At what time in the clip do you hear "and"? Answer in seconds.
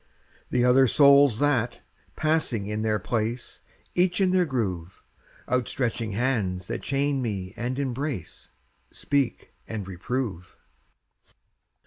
7.55-7.77, 9.67-9.87